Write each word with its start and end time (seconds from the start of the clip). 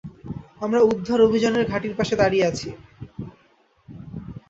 আমরা 0.61 0.79
উদ্ধার 0.91 1.19
অভিযানের 1.21 1.65
ঘাঁটির 1.71 1.93
পাশে 1.95 2.15
দাঁড়িয়ে 2.15 2.47
আছি। 2.47 2.69